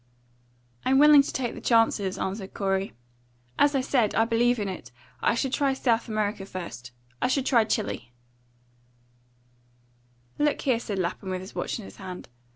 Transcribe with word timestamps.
"I'm 0.83 0.97
willing 0.97 1.21
to 1.21 1.31
take 1.31 1.53
the 1.53 1.61
chances," 1.61 2.17
answered 2.17 2.55
Corey. 2.55 2.93
"As 3.59 3.75
I 3.75 3.81
said, 3.81 4.15
I 4.15 4.25
believe 4.25 4.57
in 4.57 4.67
it. 4.67 4.91
I 5.21 5.35
should 5.35 5.53
try 5.53 5.73
South 5.75 6.07
America 6.09 6.43
first. 6.47 6.89
I 7.21 7.27
should 7.27 7.45
try 7.45 7.65
Chili." 7.65 8.11
"Look 10.39 10.59
here!" 10.61 10.79
said 10.79 10.97
Lapham, 10.97 11.29
with 11.29 11.41
his 11.41 11.53
watch 11.53 11.77
in 11.77 11.85
his 11.85 11.97
hand. 11.97 12.29